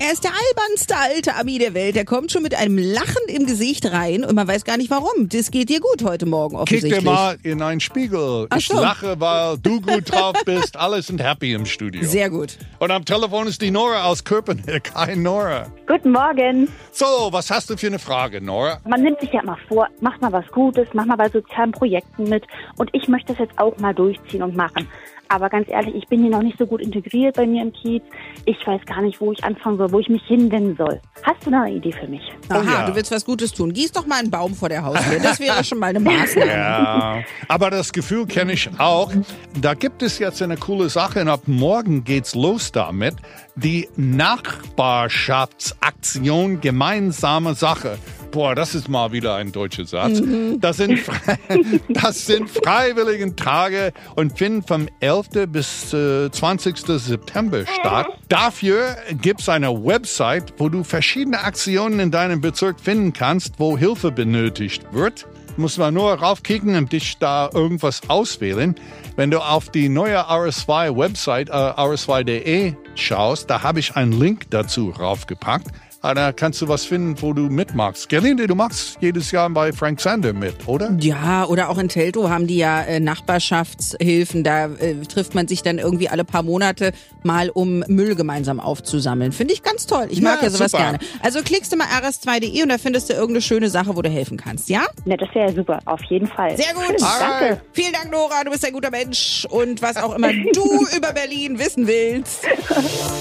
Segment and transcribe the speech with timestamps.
[0.00, 1.96] Er ist der albernste alte Ami der Welt.
[1.96, 5.28] Er kommt schon mit einem Lachen im Gesicht rein und man weiß gar nicht warum.
[5.28, 7.00] Das geht dir gut heute Morgen Kick offensichtlich.
[7.00, 8.46] dir mal in einen Spiegel.
[8.48, 8.80] Ach Ich so.
[8.80, 10.76] lache, weil du gut drauf bist.
[10.76, 12.04] Alle sind happy im Studio.
[12.04, 12.58] Sehr gut.
[12.78, 14.92] Und am Telefon ist die Nora aus Köpenick.
[14.94, 15.66] Hi, Nora.
[15.88, 16.68] Guten Morgen.
[16.92, 18.80] So, was hast du für eine Frage, Nora?
[18.86, 22.28] Man nimmt sich ja immer vor, mach mal was Gutes, mach mal bei sozialen Projekten
[22.28, 22.44] mit.
[22.76, 24.86] Und ich möchte das jetzt auch mal durchziehen und machen.
[25.30, 28.02] Aber ganz ehrlich, ich bin hier noch nicht so gut integriert bei mir im Kiez.
[28.46, 31.00] Ich weiß gar nicht, wo ich anfangen soll, wo ich mich hinwenden soll.
[31.22, 32.22] Hast du da eine Idee für mich?
[32.48, 32.86] Aha, ja.
[32.86, 33.72] du willst was Gutes tun.
[33.72, 35.18] Gieß doch mal einen Baum vor der Haustür.
[35.20, 36.52] Das wäre schon mal eine Maßnahme.
[36.58, 39.12] Ja, aber das Gefühl kenne ich auch.
[39.60, 43.14] Da gibt es jetzt eine coole Sache und ab morgen geht's los damit.
[43.56, 47.98] Die Nachbarschaftsaktion gemeinsame Sache.
[48.30, 50.20] Boah, das ist mal wieder ein deutscher Satz.
[50.58, 51.00] Das, sind,
[51.88, 55.48] das sind freiwilligen Tage und finden vom 11.
[55.48, 56.76] bis äh, 20.
[56.76, 58.06] September statt.
[58.28, 64.12] Dafür gibt's eine Website, wo du verschiedene Aktionen in deinem Bezirk finden kannst, wo Hilfe
[64.12, 65.26] benötigt wird
[65.58, 68.76] muss man nur raufkicken und dich da irgendwas auswählen.
[69.16, 74.90] Wenn du auf die neue RS2-Website, äh, rs2.de schaust, da habe ich einen Link dazu
[74.90, 75.66] raufgepackt.
[76.08, 78.08] Ah, Da kannst du was finden, wo du mitmachst.
[78.08, 80.96] Gerlinde, du machst jedes Jahr bei Frank Sander mit, oder?
[81.00, 84.42] Ja, oder auch in Teltow haben die ja äh, Nachbarschaftshilfen.
[84.42, 86.92] Da äh, trifft man sich dann irgendwie alle paar Monate
[87.24, 89.32] mal, um Müll gemeinsam aufzusammeln.
[89.32, 90.06] Finde ich ganz toll.
[90.08, 90.82] Ich mag Ja, ja sowas super.
[90.84, 90.98] gerne.
[91.20, 94.38] Also klickst du mal rs2.de und da findest du irgendeine schöne Sache, wo du helfen
[94.38, 94.86] kannst, ja?
[95.04, 96.56] Ne, das wäre ja super, auf jeden Fall.
[96.56, 96.96] Sehr gut.
[97.20, 97.60] Danke.
[97.72, 98.44] Vielen Dank, Nora.
[98.44, 99.46] Du bist ein guter Mensch.
[99.50, 102.46] Und was auch immer du über Berlin wissen willst.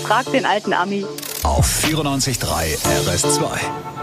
[0.04, 1.06] Frag den alten Ami.
[1.48, 3.97] Auf 94.3 RS2.